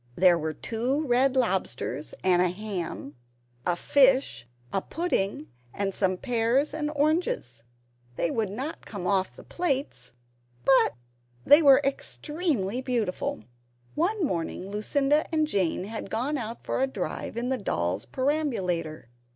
There 0.15 0.39
were 0.39 0.55
two 0.55 1.05
red 1.05 1.35
lobsters 1.35 2.15
and 2.23 2.41
a 2.41 2.49
ham, 2.49 3.13
a 3.67 3.75
fish, 3.75 4.47
a 4.73 4.81
pudding, 4.81 5.51
and 5.75 5.93
some 5.93 6.17
pears 6.17 6.73
and 6.73 6.89
oranges. 6.95 7.61
They 8.15 8.31
would 8.31 8.49
not 8.49 8.83
come 8.87 9.05
off 9.05 9.35
the 9.35 9.43
plates, 9.43 10.13
but 10.65 10.95
they 11.45 11.61
were 11.61 11.81
extremely 11.83 12.81
beautiful. 12.81 13.43
One 13.93 14.25
morning 14.25 14.67
Lucinda 14.71 15.25
and 15.31 15.45
Jane 15.45 15.83
had 15.83 16.09
gone 16.09 16.35
out 16.35 16.63
for 16.63 16.81
a 16.81 16.87
drive 16.87 17.37
in 17.37 17.49
the 17.49 17.59
doll's 17.59 18.05
perambulator. 18.07 19.07